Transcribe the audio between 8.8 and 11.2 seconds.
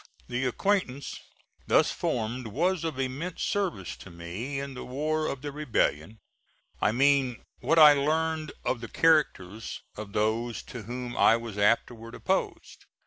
the characters of those to whom